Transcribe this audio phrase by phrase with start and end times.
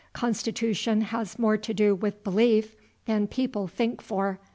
[0.13, 4.39] Constitution has more to do with belief than people think for.